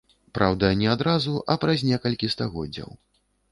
Праўда, 0.37 0.71
не 0.79 0.87
адразу, 0.93 1.35
а 1.55 1.57
праз 1.65 1.85
некалькі 1.91 2.33
стагоддзяў. 2.37 2.89